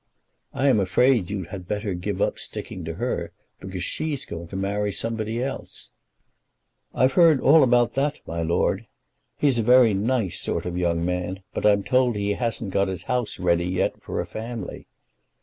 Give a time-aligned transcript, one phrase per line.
[0.51, 4.55] "I am afraid you had better give up sticking to her, because she's going to
[4.55, 5.91] marry somebody else."
[6.91, 8.87] "I've heard all about that, my lord.
[9.37, 13.03] He's a very nice sort of young man, but I'm told he hasn't got his
[13.03, 14.87] house ready yet for a family."